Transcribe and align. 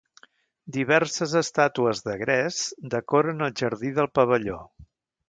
Diverses 0.77 1.35
estàtues 1.41 2.01
de 2.07 2.15
gres 2.21 2.63
decoren 2.95 3.49
el 3.49 3.55
jardí 3.63 3.93
del 4.01 4.11
pavelló. 4.21 4.57